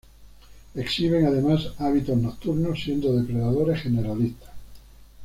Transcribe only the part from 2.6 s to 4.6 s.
siendo depredadores generalistas.